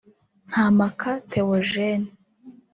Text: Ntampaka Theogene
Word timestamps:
Ntampaka 0.49 1.09
Theogene 1.29 2.09